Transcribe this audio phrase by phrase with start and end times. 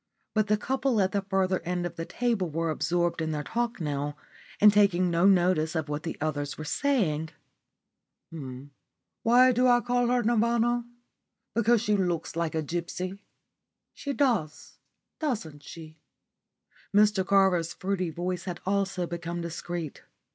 [0.33, 3.79] But the couple at the further end of the table were absorbed in their talk
[3.79, 4.17] now
[4.59, 7.29] and taking no notice of what the others were saying.
[9.21, 10.87] "Why do I call her Nirvana?
[11.53, 13.21] Because she looks like a gipsy.
[13.93, 14.79] She does,
[15.19, 15.99] doesn't she?"
[16.95, 20.01] Mr Carver's fruity voice had also become discreet.